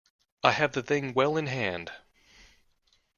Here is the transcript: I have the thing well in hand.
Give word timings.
I 0.43 0.53
have 0.53 0.71
the 0.71 0.81
thing 0.81 1.13
well 1.13 1.37
in 1.37 1.45
hand. 1.45 1.91